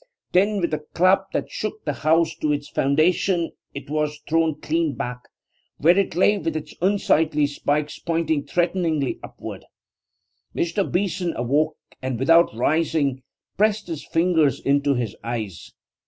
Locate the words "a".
0.73-0.83